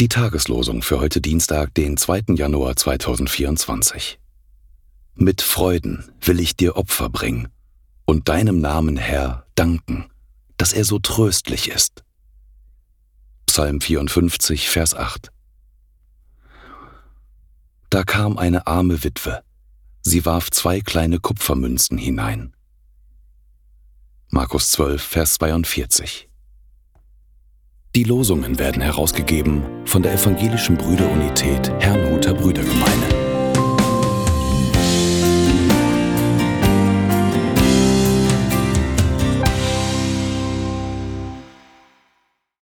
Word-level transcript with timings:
Die 0.00 0.08
Tageslosung 0.08 0.82
für 0.82 0.98
heute 0.98 1.20
Dienstag, 1.20 1.72
den 1.74 1.96
2. 1.96 2.34
Januar 2.34 2.74
2024. 2.74 4.18
Mit 5.14 5.40
Freuden 5.40 6.10
will 6.20 6.40
ich 6.40 6.56
dir 6.56 6.76
Opfer 6.76 7.10
bringen 7.10 7.46
und 8.06 8.28
deinem 8.28 8.60
Namen, 8.60 8.96
Herr, 8.96 9.46
danken, 9.54 10.10
dass 10.56 10.72
er 10.72 10.84
so 10.84 10.98
tröstlich 10.98 11.68
ist. 11.68 12.02
Psalm 13.46 13.80
54, 13.80 14.68
Vers 14.68 14.96
8. 14.96 15.30
Da 17.88 18.02
kam 18.02 18.36
eine 18.36 18.66
arme 18.66 19.04
Witwe, 19.04 19.44
sie 20.02 20.26
warf 20.26 20.50
zwei 20.50 20.80
kleine 20.80 21.20
Kupfermünzen 21.20 21.98
hinein. 21.98 22.52
Markus 24.28 24.72
12, 24.72 25.00
Vers 25.00 25.34
42. 25.34 26.29
Die 27.96 28.04
Losungen 28.04 28.60
werden 28.60 28.80
herausgegeben 28.80 29.64
von 29.84 30.00
der 30.00 30.14
Evangelischen 30.14 30.76
Brüderunität 30.76 31.72
Herrnhuter 31.80 32.34
Brüdergemeine. 32.34 32.69